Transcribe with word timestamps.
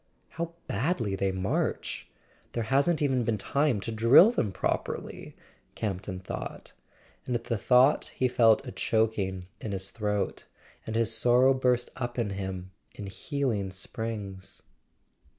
"How 0.29 0.55
badly 0.65 1.15
they 1.15 1.31
march—there 1.31 2.63
hasn't 2.63 3.03
even 3.03 3.23
been 3.23 3.37
time 3.37 3.79
to 3.81 3.91
drill 3.91 4.31
them 4.31 4.51
properly!" 4.51 5.35
Campton 5.75 6.19
thought; 6.19 6.73
and 7.27 7.35
at 7.35 7.43
the 7.43 7.55
thought 7.59 8.05
he 8.15 8.27
felt 8.27 8.65
a 8.65 8.71
choking 8.71 9.45
in 9.59 9.73
his 9.73 9.91
throat, 9.91 10.47
and 10.87 10.95
his 10.95 11.15
sorrow 11.15 11.53
burst 11.53 11.91
up 11.95 12.17
in 12.17 12.31
him 12.31 12.71
in 12.95 13.05
healing 13.05 13.69
springs. 13.69 14.63